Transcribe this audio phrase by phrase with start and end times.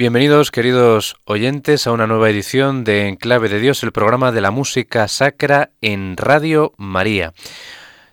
[0.00, 4.50] Bienvenidos, queridos oyentes, a una nueva edición de Enclave de Dios, el programa de la
[4.50, 7.34] música sacra en Radio María.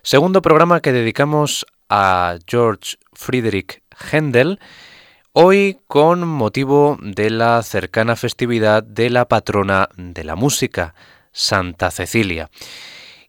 [0.02, 3.80] Segundo programa que dedicamos a George Friedrich
[4.12, 4.60] Händel,
[5.32, 10.94] hoy con motivo de la cercana festividad de la patrona de la música,
[11.32, 12.50] Santa Cecilia.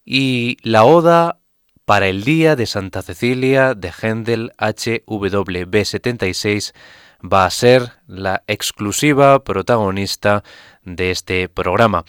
[0.04, 1.38] Y la oda
[1.86, 6.74] para el Día de Santa Cecilia de Händel HWB 76
[7.22, 10.44] va a ser la exclusiva protagonista
[10.84, 12.06] de este programa.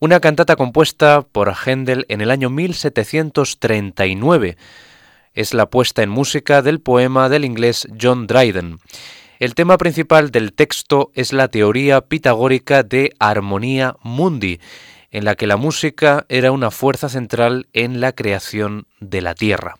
[0.00, 4.56] Una cantata compuesta por Händel en el año 1739.
[5.34, 8.78] Es la puesta en música del poema del inglés John Dryden.
[9.38, 14.58] El tema principal del texto es la teoría pitagórica de armonía mundi,
[15.10, 19.76] en la que la música era una fuerza central en la creación de la tierra.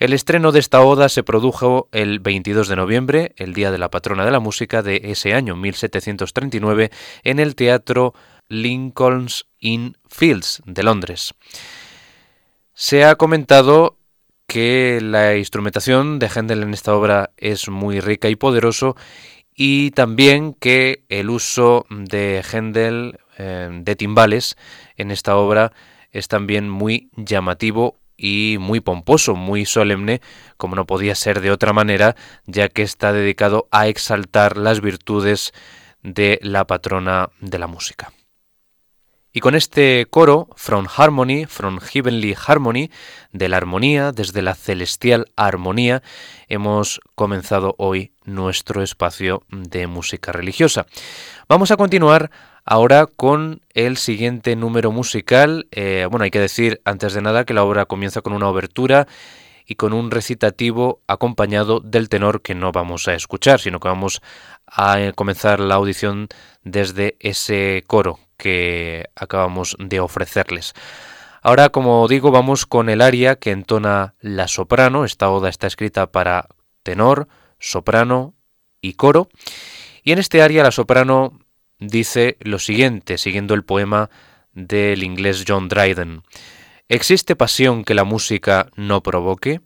[0.00, 3.90] El estreno de esta oda se produjo el 22 de noviembre, el día de la
[3.90, 6.90] patrona de la música de ese año, 1739,
[7.22, 8.14] en el Teatro
[8.48, 11.34] Lincoln's Inn Fields de Londres.
[12.72, 13.98] Se ha comentado
[14.46, 18.96] que la instrumentación de Händel en esta obra es muy rica y poderoso
[19.54, 24.56] y también que el uso de Händel eh, de timbales
[24.96, 25.72] en esta obra
[26.10, 30.20] es también muy llamativo y muy pomposo, muy solemne,
[30.58, 35.52] como no podía ser de otra manera, ya que está dedicado a exaltar las virtudes
[36.02, 38.12] de la patrona de la música.
[39.32, 42.90] Y con este coro, From Harmony, From Heavenly Harmony,
[43.32, 46.02] de la armonía, desde la celestial armonía,
[46.48, 50.86] hemos comenzado hoy nuestro espacio de música religiosa.
[51.48, 52.32] Vamos a continuar
[52.72, 57.52] Ahora con el siguiente número musical, eh, bueno, hay que decir antes de nada que
[57.52, 59.08] la obra comienza con una obertura
[59.66, 64.22] y con un recitativo acompañado del tenor que no vamos a escuchar, sino que vamos
[64.68, 66.28] a eh, comenzar la audición
[66.62, 70.72] desde ese coro que acabamos de ofrecerles.
[71.42, 75.04] Ahora, como digo, vamos con el aria que entona la soprano.
[75.04, 76.46] Esta oda está escrita para
[76.84, 77.26] tenor,
[77.58, 78.34] soprano
[78.80, 79.28] y coro.
[80.04, 81.40] Y en este aria la soprano
[81.80, 84.10] dice lo siguiente, siguiendo el poema
[84.52, 86.22] del inglés John Dryden.
[86.88, 89.60] ¿Existe pasión que la música no provoque?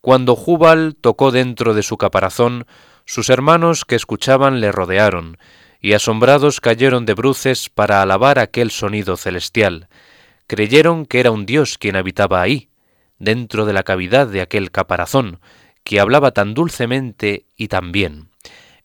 [0.00, 2.66] Cuando Jubal tocó dentro de su caparazón,
[3.04, 5.38] sus hermanos que escuchaban le rodearon,
[5.80, 9.88] y asombrados cayeron de bruces para alabar aquel sonido celestial.
[10.46, 12.68] Creyeron que era un dios quien habitaba ahí,
[13.18, 15.40] dentro de la cavidad de aquel caparazón,
[15.84, 18.31] que hablaba tan dulcemente y tan bien.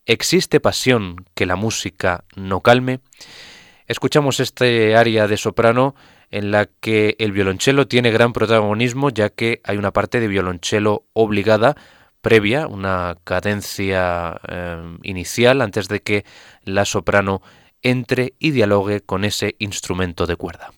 [0.07, 3.01] ¿Existe pasión que la música no calme?
[3.88, 5.95] Escuchamos este aria de soprano
[6.31, 11.04] en la que el violonchelo tiene gran protagonismo ya que hay una parte de violonchelo
[11.12, 11.75] obligada
[12.21, 16.24] previa, una cadencia eh, inicial antes de que
[16.63, 17.42] la soprano
[17.81, 20.71] entre y dialogue con ese instrumento de cuerda.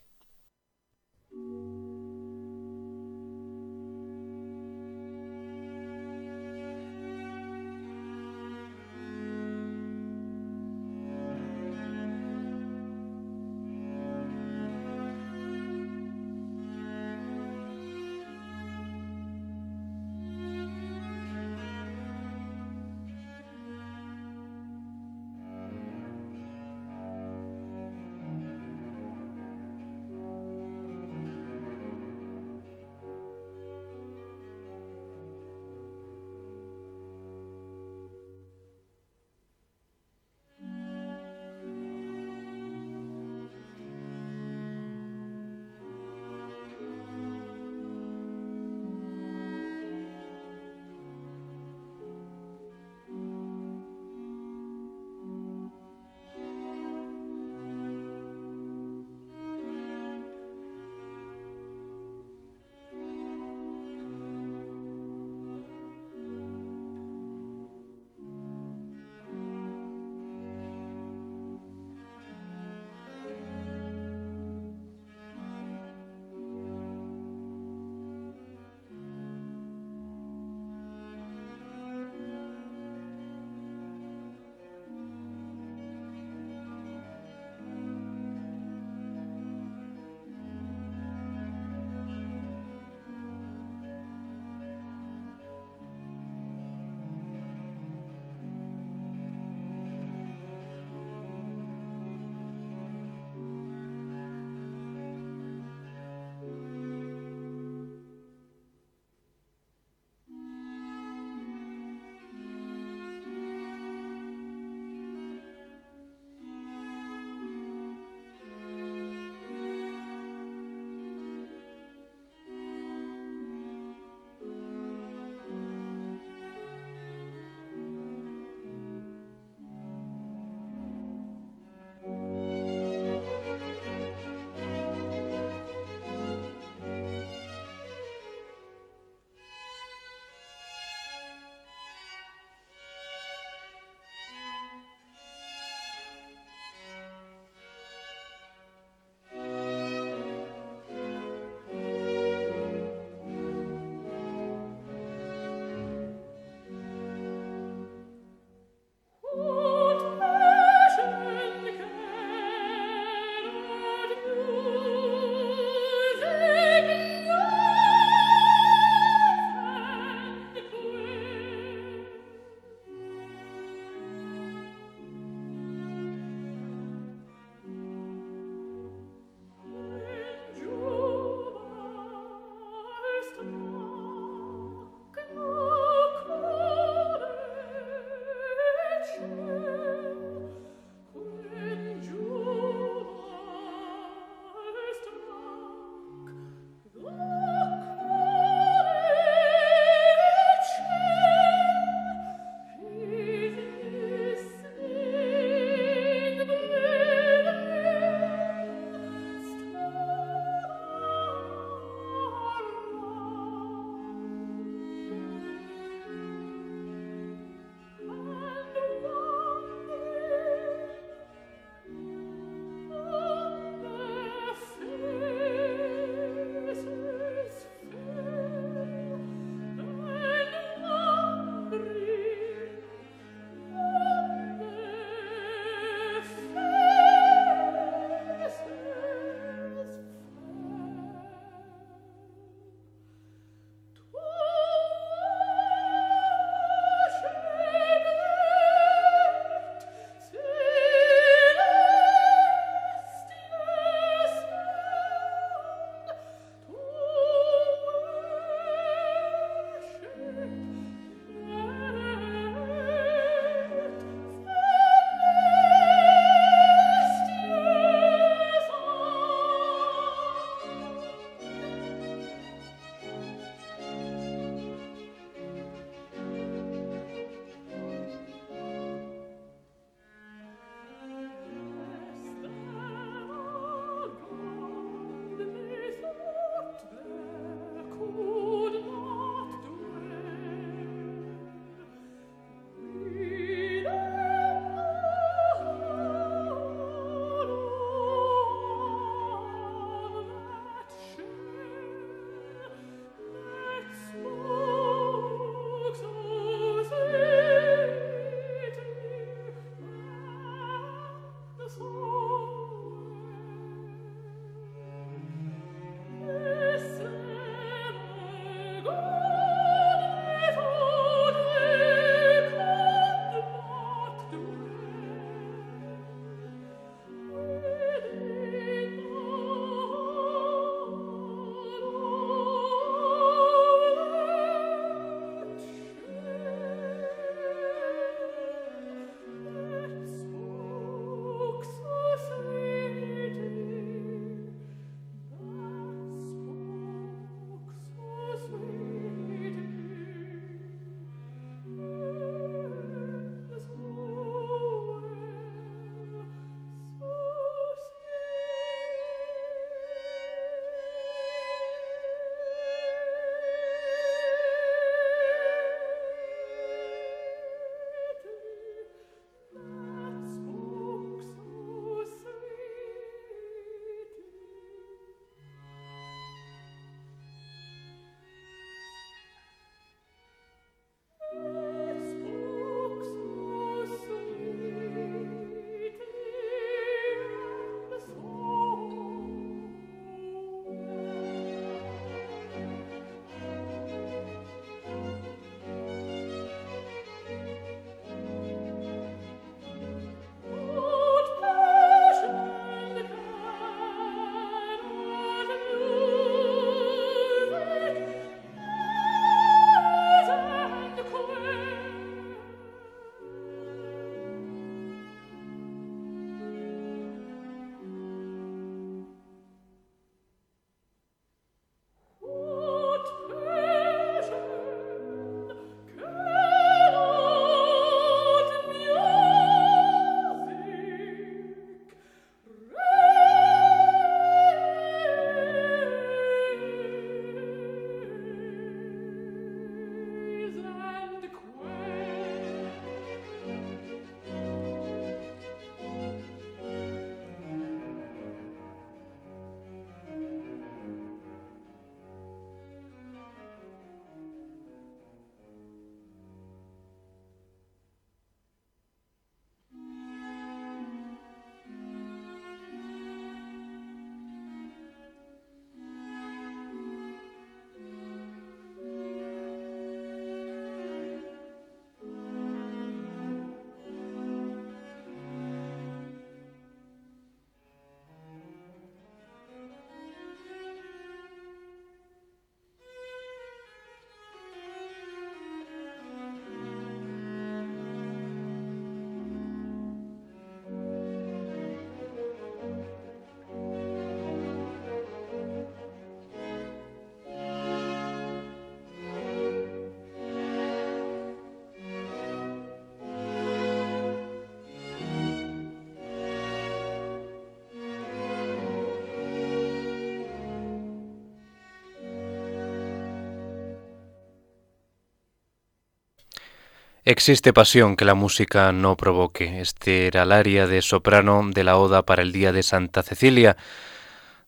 [517.09, 519.61] Existe pasión que la música no provoque.
[519.61, 523.57] Este era el aria de soprano de la Oda para el Día de Santa Cecilia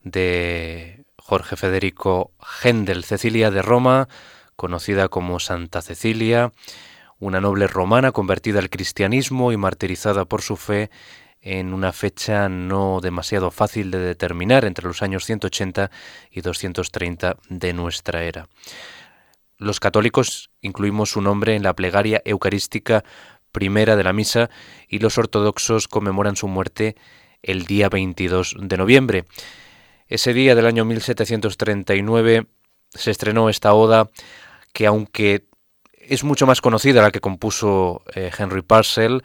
[0.03, 3.03] de Jorge Federico Händel.
[3.03, 4.07] Cecilia de Roma,
[4.55, 6.51] conocida como Santa Cecilia,
[7.17, 10.91] una noble romana convertida al cristianismo y martirizada por su fe
[11.41, 15.89] en una fecha no demasiado fácil de determinar entre los años 180
[16.29, 18.47] y 230 de nuestra era.
[19.61, 23.03] Los católicos incluimos su nombre en la plegaria eucarística
[23.51, 24.49] primera de la misa
[24.87, 26.95] y los ortodoxos conmemoran su muerte
[27.43, 29.25] el día 22 de noviembre.
[30.07, 32.47] Ese día del año 1739
[32.89, 34.09] se estrenó esta oda
[34.73, 35.45] que aunque
[35.93, 39.21] es mucho más conocida la que compuso eh, Henry Purcell,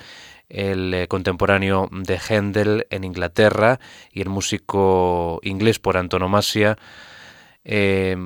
[0.50, 3.80] el eh, contemporáneo de Händel en Inglaterra
[4.12, 6.76] y el músico inglés por antonomasia,
[7.64, 8.18] eh,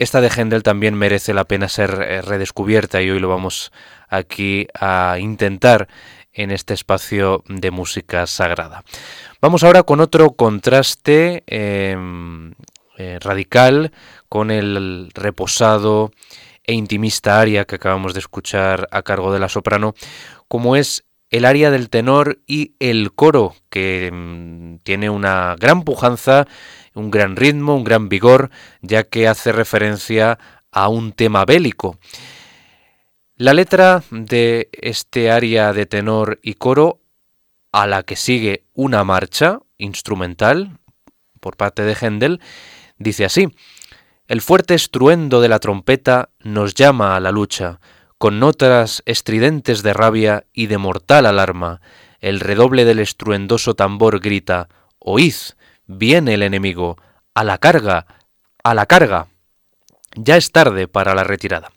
[0.00, 3.70] esta de Händel también merece la pena ser eh, redescubierta y hoy lo vamos
[4.08, 5.88] aquí a intentar
[6.32, 8.82] en este espacio de música sagrada.
[9.42, 12.54] Vamos ahora con otro contraste em,
[12.96, 13.92] eh, radical
[14.30, 16.12] con el reposado
[16.64, 19.94] e intimista aria que acabamos de escuchar a cargo de la soprano,
[20.48, 26.46] como es el aria del tenor y el coro, que em, tiene una gran pujanza
[26.94, 28.50] un gran ritmo, un gran vigor,
[28.82, 30.38] ya que hace referencia
[30.70, 31.98] a un tema bélico.
[33.36, 37.00] La letra de este aria de tenor y coro,
[37.72, 40.78] a la que sigue una marcha instrumental
[41.40, 42.40] por parte de Händel,
[42.98, 43.48] dice así,
[44.26, 47.80] El fuerte estruendo de la trompeta nos llama a la lucha,
[48.20, 51.80] con notas estridentes de rabia y de mortal alarma,
[52.18, 55.36] el redoble del estruendoso tambor grita, Oíd,
[55.86, 56.98] Viene el enemigo.
[57.32, 58.04] A la carga.
[58.62, 59.28] A la carga.
[60.16, 61.72] Ya es tarde para la retirada.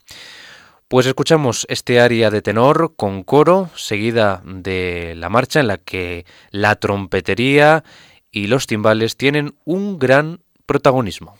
[0.89, 6.25] Pues escuchamos este aria de tenor con coro, seguida de la marcha en la que
[6.51, 7.85] la trompetería
[8.31, 11.37] y los timbales tienen un gran protagonismo.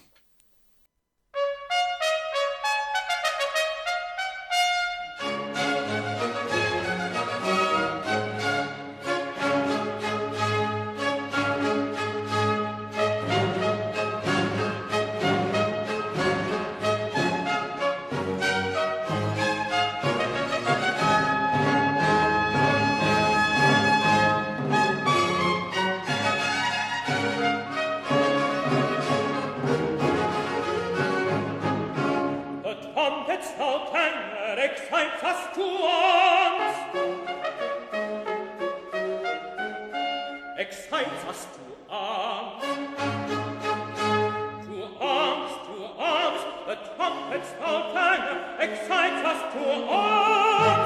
[47.44, 49.90] jetzt auf deine Exaltatur.
[49.90, 50.83] Oh!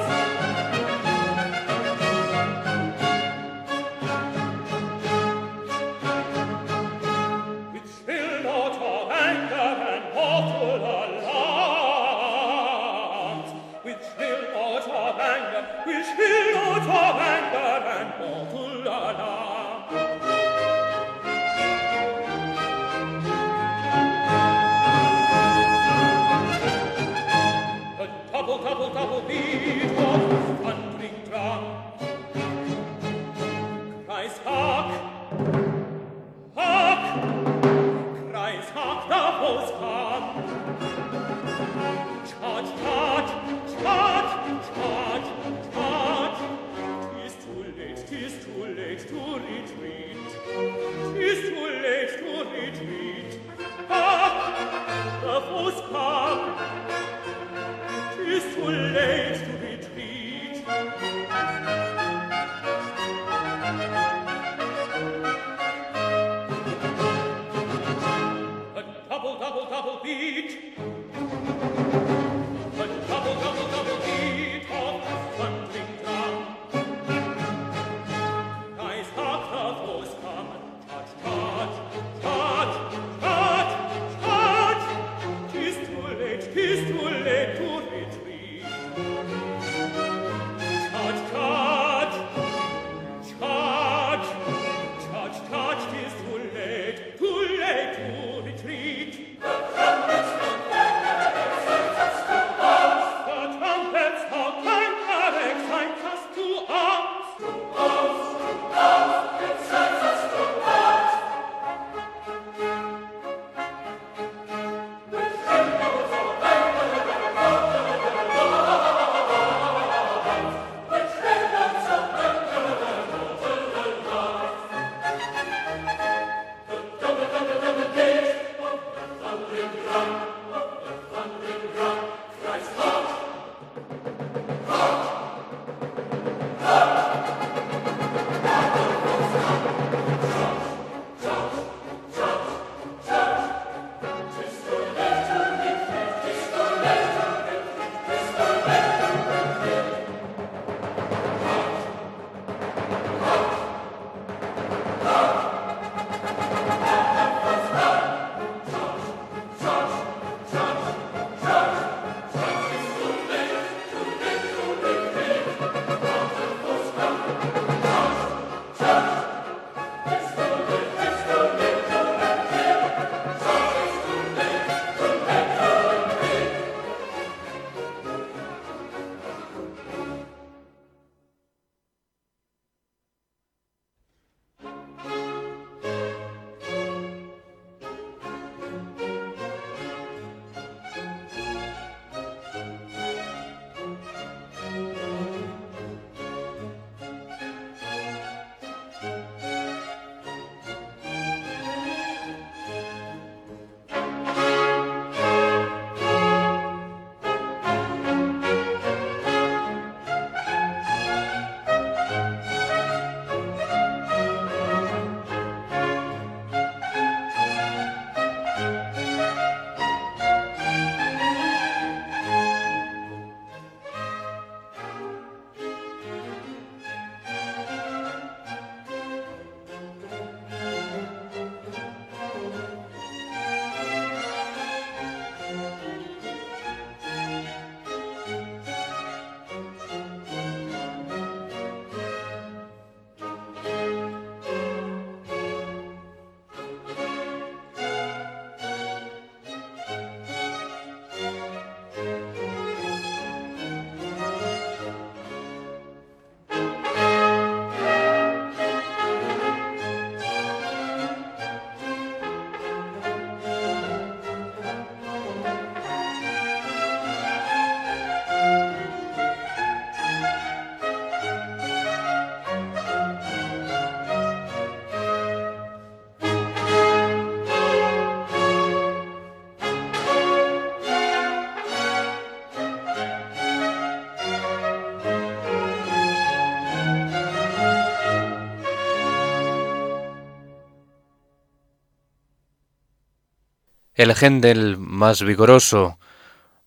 [293.98, 295.98] El Händel más vigoroso,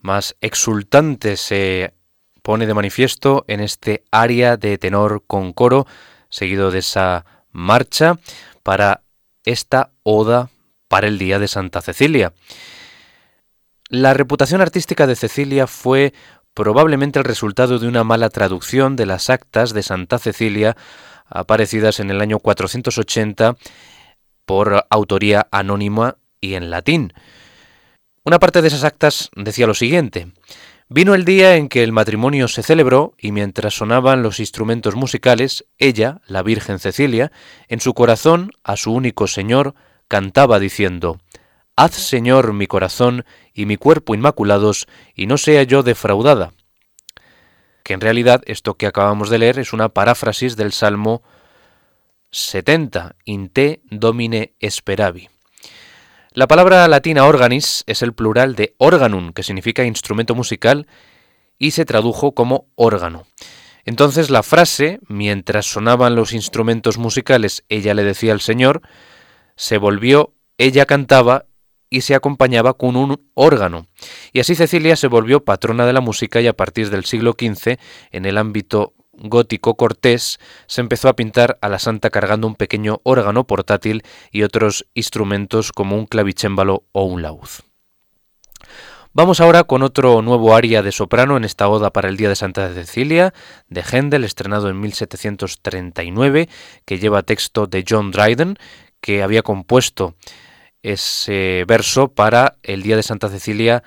[0.01, 1.95] más exultante se
[2.43, 5.87] pone de manifiesto en este área de tenor con coro,
[6.29, 8.19] seguido de esa marcha
[8.65, 9.03] para
[9.45, 10.51] esta oda
[10.89, 12.33] para el Día de Santa Cecilia.
[13.89, 16.13] La reputación artística de Cecilia fue
[16.53, 20.77] probablemente el resultado de una mala traducción de las actas de Santa Cecilia
[21.29, 23.57] aparecidas en el año 480
[24.45, 27.13] por autoría anónima y en latín.
[28.25, 30.33] Una parte de esas actas decía lo siguiente.
[30.89, 35.65] Vino el día en que el matrimonio se celebró y mientras sonaban los instrumentos musicales,
[35.79, 37.31] ella, la Virgen Cecilia,
[37.69, 39.75] en su corazón a su único Señor,
[40.09, 41.21] cantaba diciendo,
[41.77, 43.25] Haz, Señor, mi corazón
[43.55, 46.53] y mi cuerpo inmaculados, y no sea yo defraudada.
[47.85, 51.23] Que en realidad esto que acabamos de leer es una paráfrasis del Salmo
[52.33, 55.29] 70, In te domine speravi.
[56.33, 60.87] La palabra latina organis es el plural de organum, que significa instrumento musical,
[61.59, 63.27] y se tradujo como órgano.
[63.85, 68.81] Entonces la frase, mientras sonaban los instrumentos musicales, ella le decía al Señor,
[69.57, 71.47] se volvió, ella cantaba
[71.91, 73.89] y se acompañaba con un órgano.
[74.33, 77.77] Y así Cecilia se volvió patrona de la música y a partir del siglo XV,
[78.13, 83.01] en el ámbito gótico cortés, se empezó a pintar a la santa cargando un pequeño
[83.05, 87.49] órgano portátil y otros instrumentos como un clavicémbalo o un laúd.
[89.13, 92.37] Vamos ahora con otro nuevo aria de soprano en esta oda para el Día de
[92.37, 93.35] Santa Cecilia,
[93.69, 96.49] de Händel, estrenado en 1739,
[96.85, 98.57] que lleva texto de John Dryden,
[99.01, 100.15] que había compuesto
[100.83, 103.83] ese verso para el Día de Santa Cecilia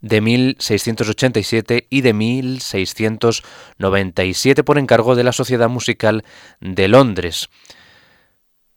[0.00, 6.24] de 1687 y de 1697 por encargo de la Sociedad Musical
[6.60, 7.48] de Londres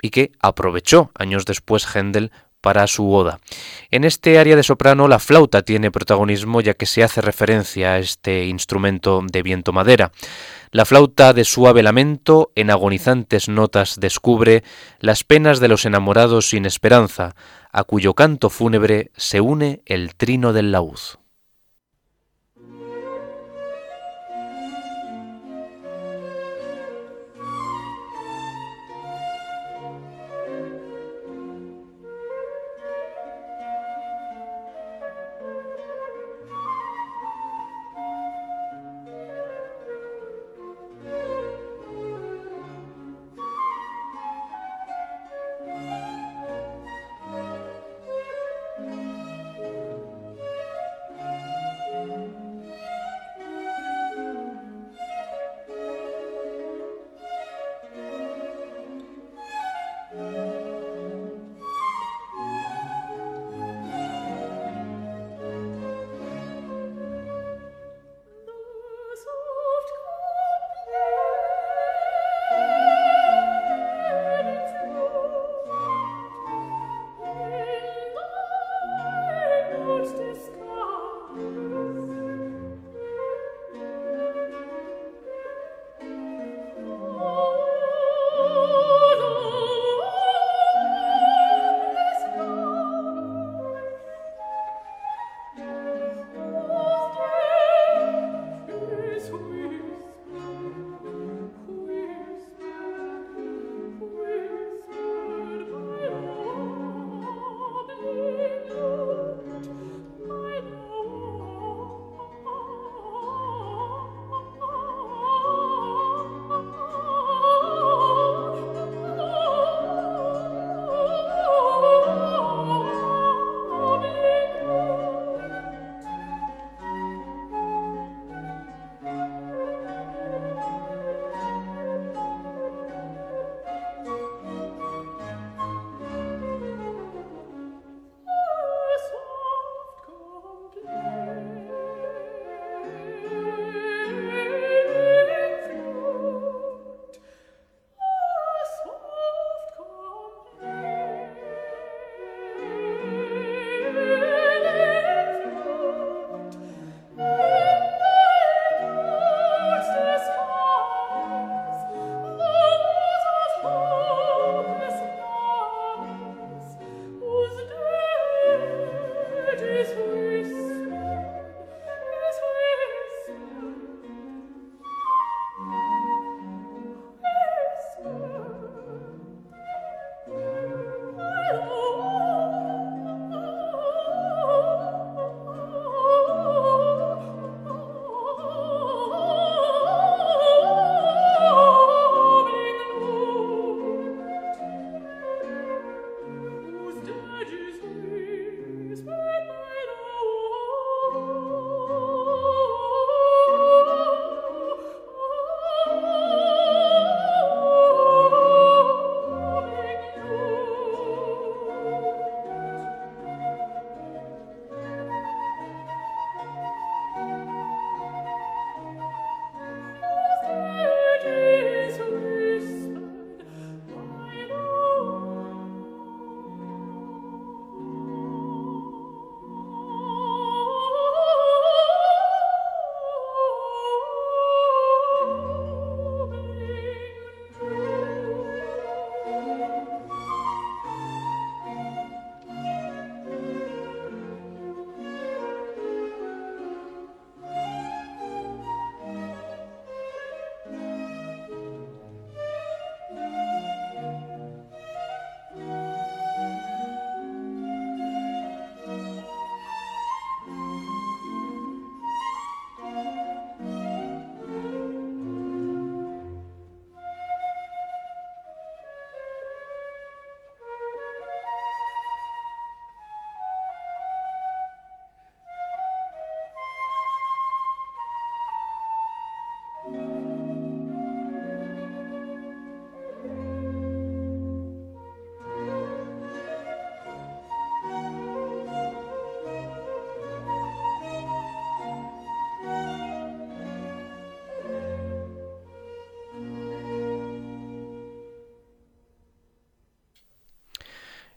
[0.01, 2.31] y que aprovechó años después Händel
[2.62, 3.39] para su oda.
[3.89, 7.99] En este área de soprano la flauta tiene protagonismo ya que se hace referencia a
[7.99, 10.12] este instrumento de viento madera.
[10.71, 14.63] La flauta de suave lamento en agonizantes notas descubre
[14.99, 17.36] las penas de los enamorados sin esperanza,
[17.71, 21.20] a cuyo canto fúnebre se une el trino del laúd.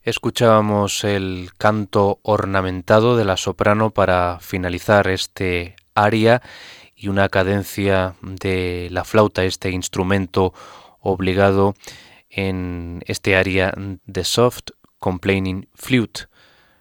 [0.04, 6.42] Escuchábamos el canto ornamentado de la soprano para finalizar este aria
[6.94, 10.52] y una cadencia de la flauta, este instrumento
[11.00, 11.74] obligado
[12.28, 13.72] en este aria
[14.04, 16.26] de soft complaining flute,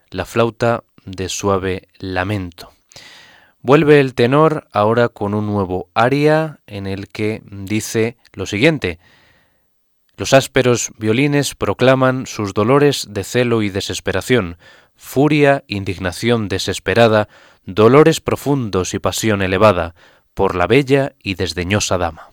[0.09, 2.71] la flauta de suave lamento.
[3.61, 8.99] Vuelve el tenor ahora con un nuevo aria en el que dice lo siguiente:
[10.15, 14.57] los ásperos violines proclaman sus dolores de celo y desesperación,
[14.95, 17.27] furia, indignación desesperada,
[17.65, 19.95] dolores profundos y pasión elevada,
[20.33, 22.32] por la bella y desdeñosa dama.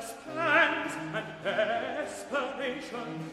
[0.00, 3.30] understands and desperation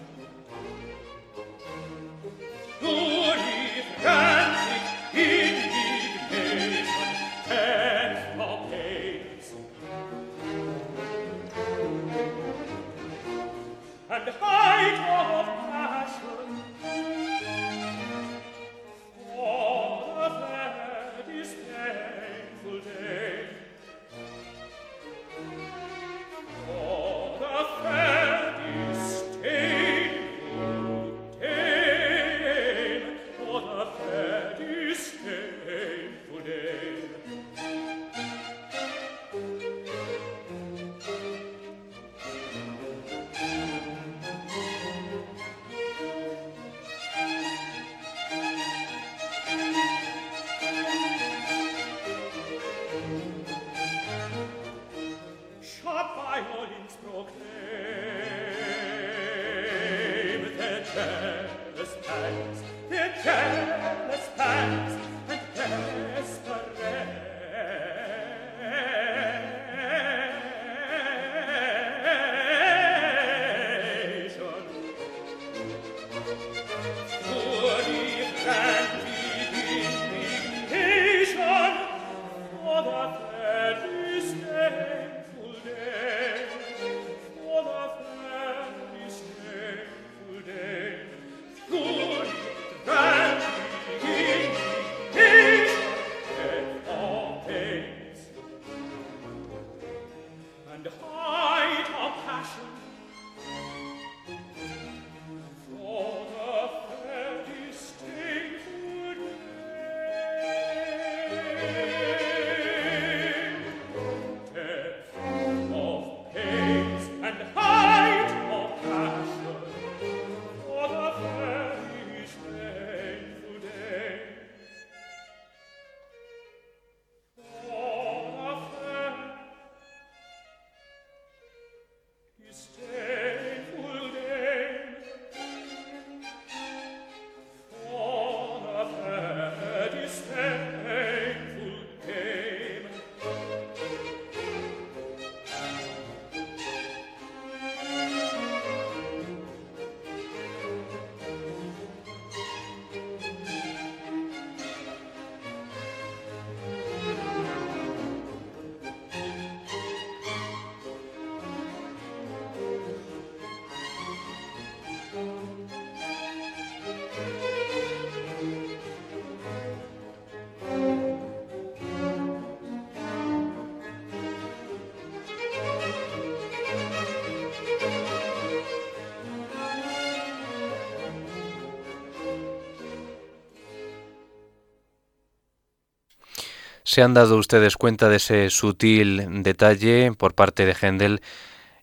[186.98, 191.22] ¿Se han dado ustedes cuenta de ese sutil detalle por parte de Händel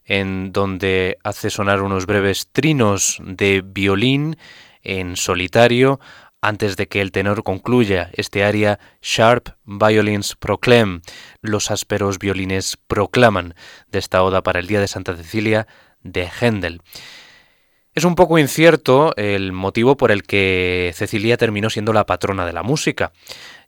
[0.03, 4.35] en donde hace sonar unos breves trinos de violín
[4.83, 6.01] en solitario
[6.41, 10.99] antes de que el tenor concluya este aria Sharp Violins Proclaim,
[11.39, 13.55] los ásperos violines proclaman
[13.87, 15.65] de esta oda para el Día de Santa Cecilia
[16.03, 16.81] de Händel.
[17.93, 22.51] Es un poco incierto el motivo por el que Cecilia terminó siendo la patrona de
[22.51, 23.13] la música.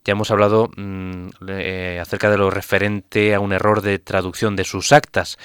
[0.08, 4.64] Ya hemos hablado mm, eh, acerca de lo referente a un error de traducción de
[4.64, 5.36] sus actas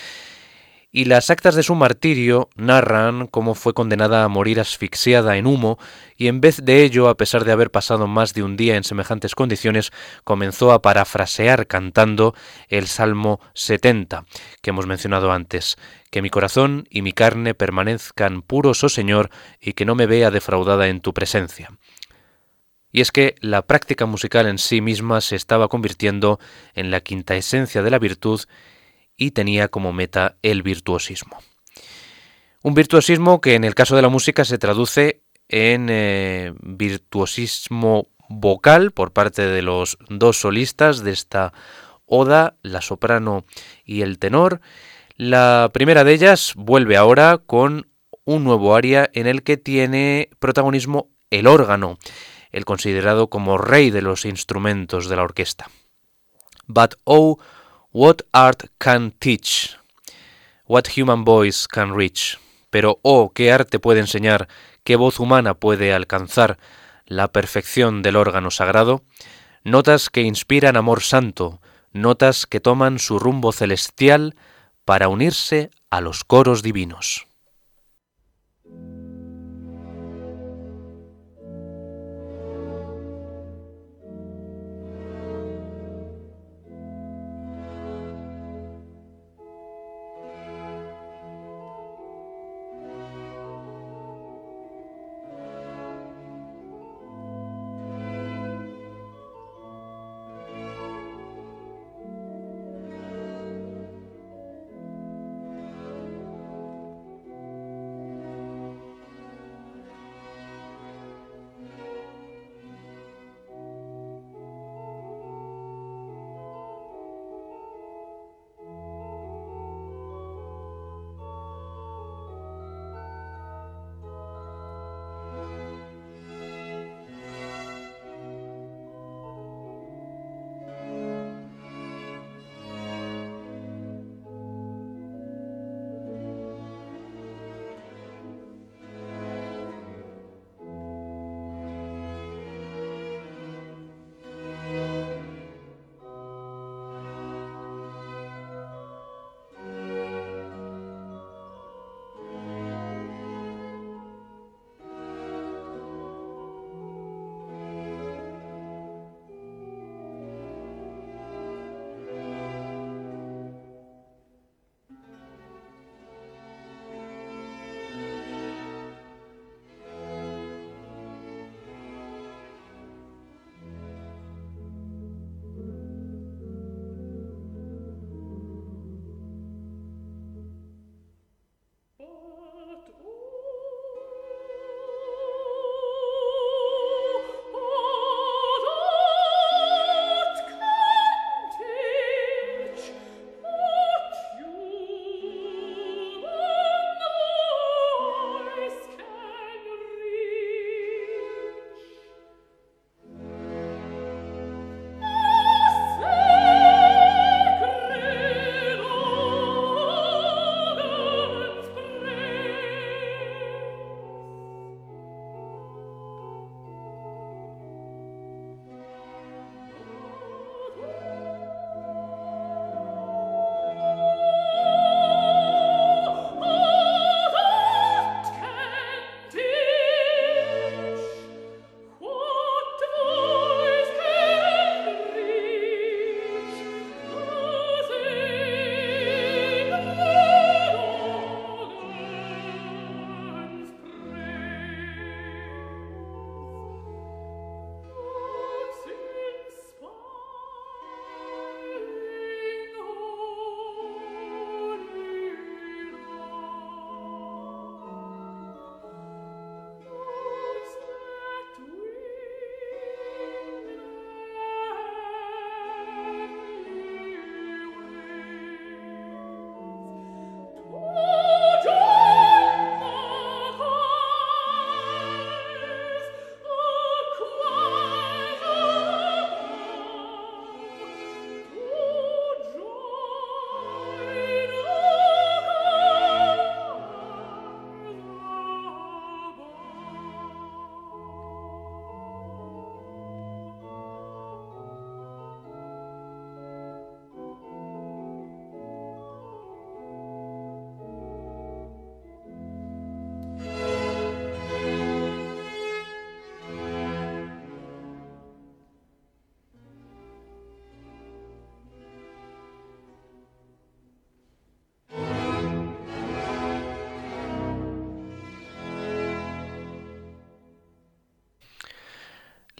[0.89, 5.79] y las actas de su martirio narran cómo fue condenada a morir asfixiada en humo
[6.15, 8.85] y en vez de ello, a pesar de haber pasado más de un día en
[8.85, 9.91] semejantes condiciones,
[10.23, 12.33] comenzó a parafrasear cantando
[12.69, 14.23] el Salmo 70
[14.61, 15.75] que hemos mencionado antes,
[16.09, 20.31] que mi corazón y mi carne permanezcan puros, oh Señor, y que no me vea
[20.31, 21.69] defraudada en tu presencia.
[22.93, 26.39] Y es que la práctica musical en sí misma se estaba convirtiendo
[26.75, 28.39] en la quinta esencia de la virtud
[29.17, 31.39] y tenía como meta el virtuosismo.
[32.61, 38.91] Un virtuosismo que en el caso de la música se traduce en eh, virtuosismo vocal
[38.91, 41.51] por parte de los dos solistas de esta
[42.05, 43.43] oda, la soprano
[43.85, 44.61] y el tenor.
[45.15, 47.87] La primera de ellas vuelve ahora con
[48.23, 51.97] un nuevo aria en el que tiene protagonismo el órgano,
[52.53, 55.69] el considerado como rey de los instrumentos de la orquesta.
[56.67, 57.39] But oh,
[57.95, 59.77] What art can teach?
[60.65, 62.39] What human voice can reach?
[62.71, 64.47] Pero, oh, qué arte puede enseñar,
[64.83, 66.57] qué voz humana puede alcanzar
[67.05, 69.03] la perfección del órgano sagrado,
[69.63, 74.35] notas que inspiran amor santo, notas que toman su rumbo celestial
[74.85, 77.27] para unirse a los coros divinos.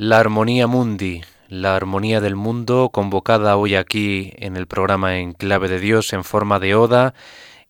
[0.03, 5.69] La armonía mundi, la armonía del mundo, convocada hoy aquí en el programa En Clave
[5.69, 7.13] de Dios en forma de oda,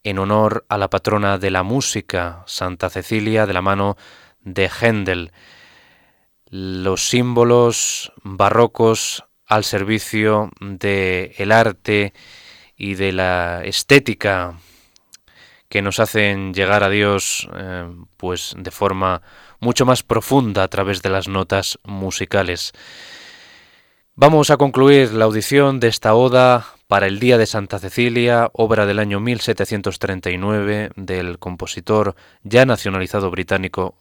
[0.04, 3.98] en honor a la patrona de la música, Santa Cecilia, de la mano
[4.42, 5.32] de Händel.
[6.50, 12.14] Los símbolos barrocos al servicio del el arte
[12.76, 14.56] y de la estética
[15.74, 19.24] que nos hacen llegar a Dios eh, pues de forma
[19.60, 22.74] mucho más profunda a través de las notas musicales.
[24.14, 28.86] Vamos a concluir la audición de esta oda para el Día de Santa Cecilia, obra
[28.86, 33.96] del año 1739 del compositor ya nacionalizado británico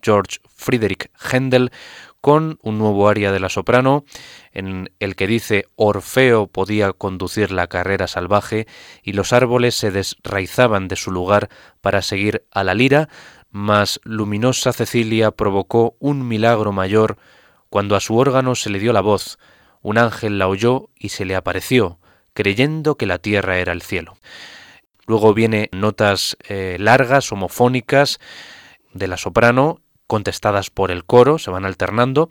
[0.00, 1.72] George Friedrich Händel,
[2.20, 4.04] con un nuevo aria de la soprano,
[4.52, 8.66] en el que dice Orfeo podía conducir la carrera salvaje
[9.02, 11.48] y los árboles se desraizaban de su lugar
[11.80, 13.08] para seguir a la lira,
[13.50, 17.18] mas luminosa Cecilia provocó un milagro mayor
[17.70, 19.38] cuando a su órgano se le dio la voz,
[19.82, 21.98] un ángel la oyó y se le apareció,
[22.34, 24.16] creyendo que la tierra era el cielo.
[25.06, 28.18] Luego viene notas eh, largas, homofónicas,
[28.92, 32.30] de la soprano, contestadas por el coro, se van alternando,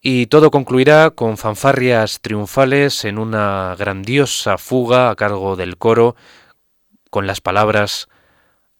[0.00, 6.14] y todo concluirá con fanfarrias triunfales en una grandiosa fuga a cargo del coro,
[7.10, 8.08] con las palabras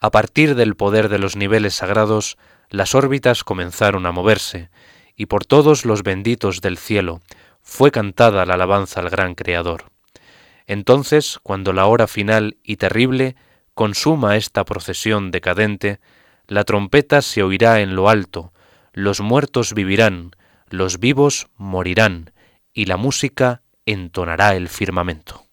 [0.01, 2.39] A partir del poder de los niveles sagrados,
[2.71, 4.71] las órbitas comenzaron a moverse,
[5.17, 7.21] y por todos los benditos del cielo
[7.63, 9.91] fue cantada la alabanza al gran Creador.
[10.69, 13.35] Entonces, cuando la hora final y terrible
[13.75, 15.99] consuma esta procesión decadente,
[16.49, 18.53] la trompeta se oirá en lo alto,
[18.93, 20.33] los muertos vivirán,
[20.71, 22.33] los vivos morirán,
[22.73, 25.48] y la música entonará el firmamento.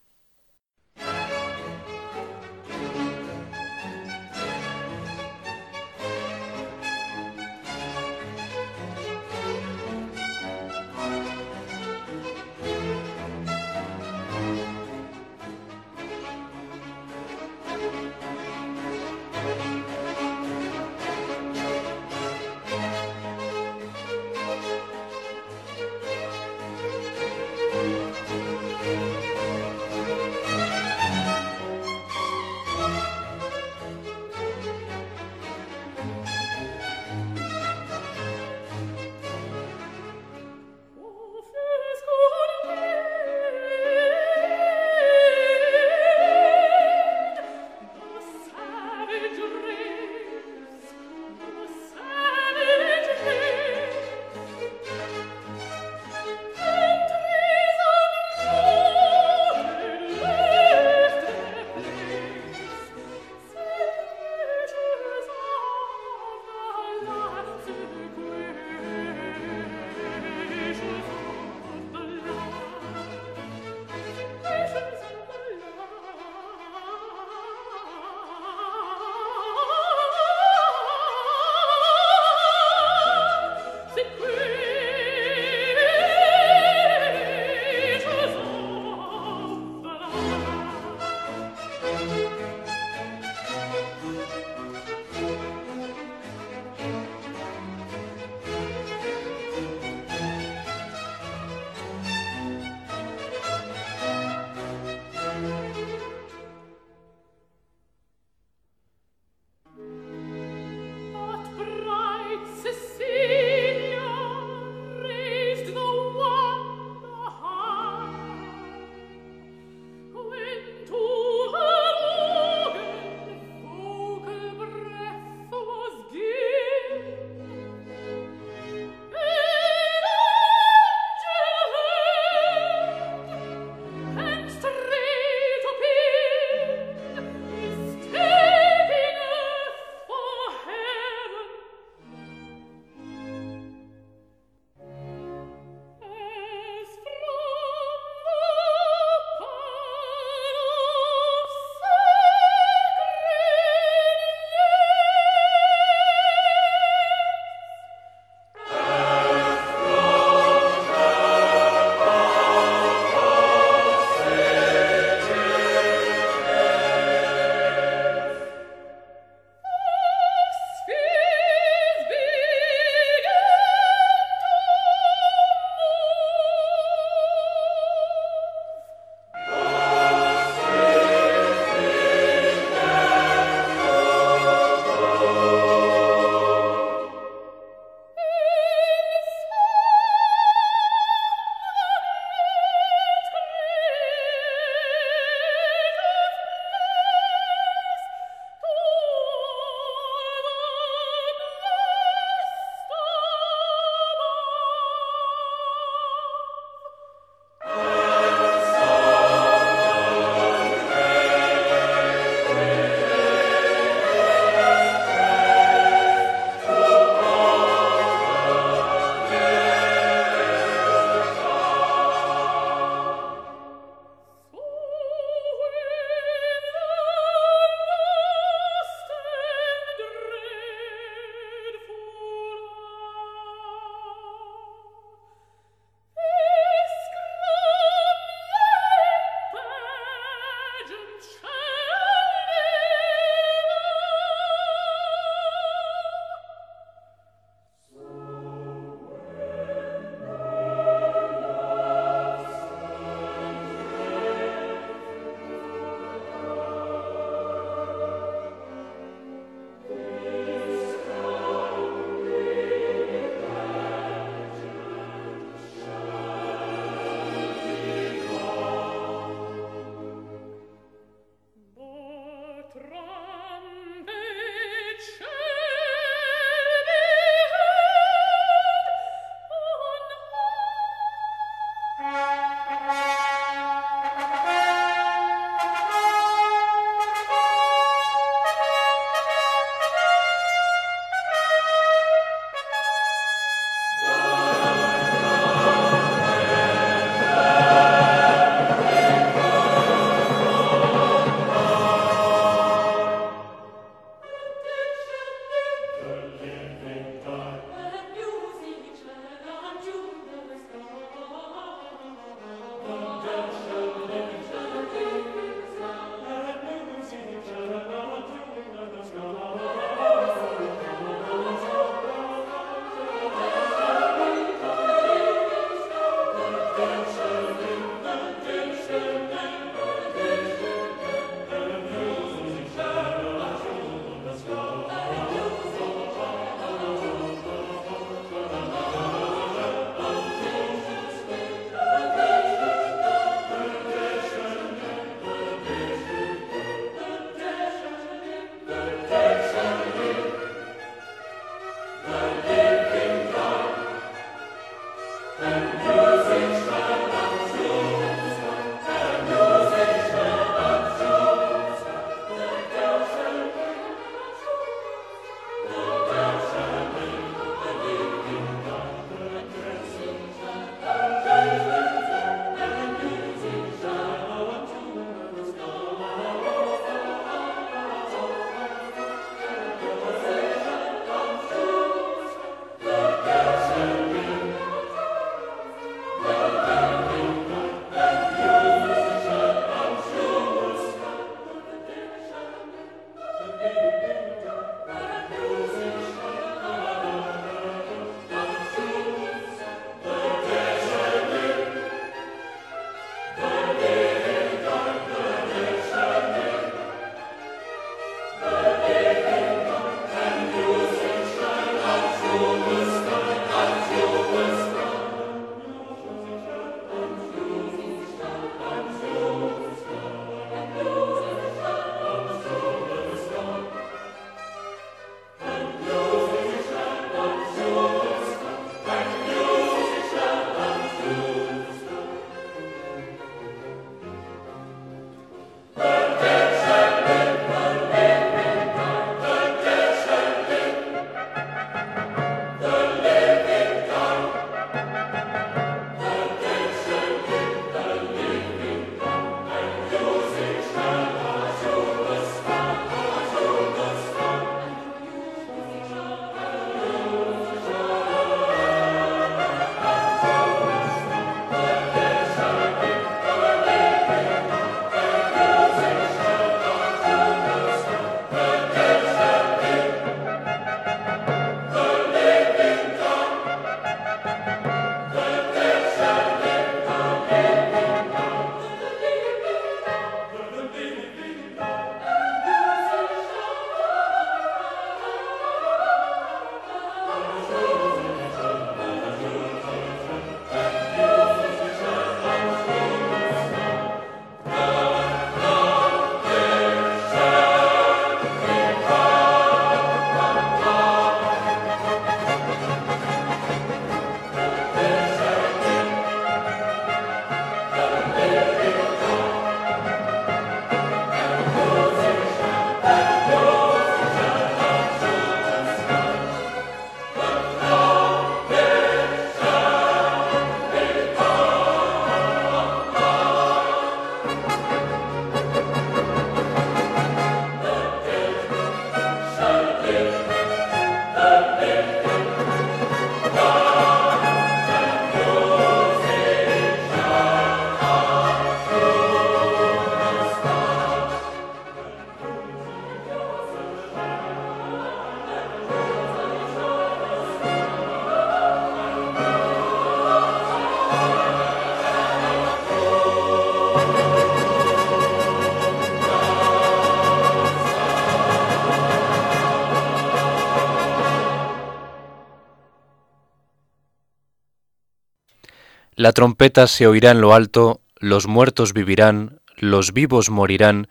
[566.06, 570.88] La trompeta se oirá en lo alto, los muertos vivirán, los vivos morirán,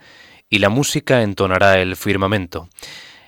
[0.50, 2.68] y la música entonará el firmamento.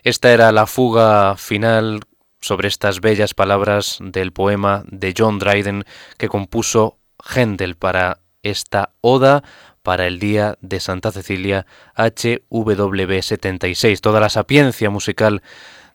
[0.02, 2.00] Esta era la fuga final
[2.40, 5.84] sobre estas bellas palabras del poema de John Dryden
[6.18, 9.44] que compuso Händel para esta oda
[9.84, 14.00] para el Día de Santa Cecilia HWB 76.
[14.00, 15.40] Toda la sapiencia musical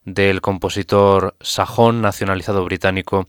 [0.05, 3.27] del compositor sajón nacionalizado británico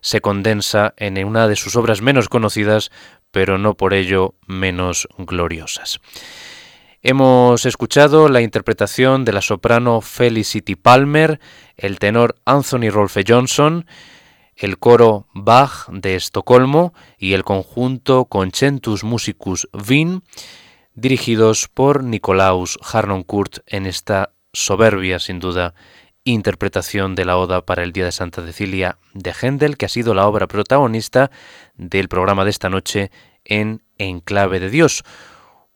[0.00, 2.90] se condensa en una de sus obras menos conocidas,
[3.30, 6.00] pero no por ello menos gloriosas.
[7.02, 11.38] Hemos escuchado la interpretación de la soprano Felicity Palmer,
[11.76, 13.86] el tenor Anthony Rolfe Johnson,
[14.56, 20.22] el coro Bach de Estocolmo y el conjunto Concentus Musicus Wien,
[20.94, 25.74] dirigidos por Nicolaus Harnoncourt en esta soberbia, sin duda,
[26.26, 30.12] interpretación de la Oda para el Día de Santa Cecilia de Händel, que ha sido
[30.12, 31.30] la obra protagonista
[31.76, 33.10] del programa de esta noche
[33.44, 35.04] en Enclave de Dios.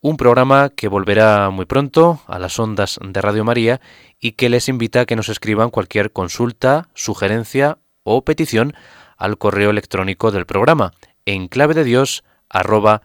[0.01, 3.81] Un programa que volverá muy pronto a las ondas de Radio María
[4.19, 8.75] y que les invita a que nos escriban cualquier consulta, sugerencia o petición
[9.17, 10.93] al correo electrónico del programa
[12.49, 13.03] arroba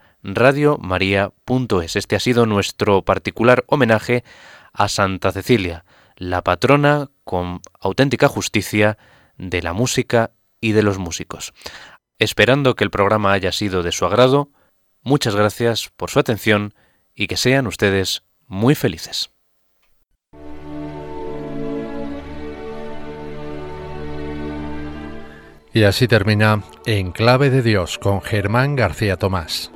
[1.94, 4.24] Este ha sido nuestro particular homenaje
[4.72, 5.84] a Santa Cecilia,
[6.16, 8.98] la patrona con auténtica justicia
[9.36, 11.52] de la música y de los músicos.
[12.20, 14.50] Esperando que el programa haya sido de su agrado,
[15.02, 16.72] muchas gracias por su atención
[17.16, 19.30] y que sean ustedes muy felices.
[25.74, 29.72] Y así termina En Clave de Dios con Germán García Tomás.